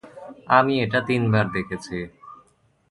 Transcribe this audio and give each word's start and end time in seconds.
আমি 0.57 0.73
এটা 0.83 0.99
তিনবার 1.07 1.45
দেখেছি। 1.55 1.97